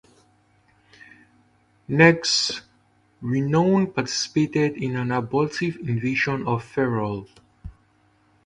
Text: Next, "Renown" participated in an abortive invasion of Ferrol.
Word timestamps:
Next, 1.87 2.63
"Renown" 3.21 3.93
participated 3.93 4.75
in 4.77 4.95
an 4.95 5.11
abortive 5.11 5.75
invasion 5.75 6.47
of 6.47 6.63
Ferrol. 6.63 7.27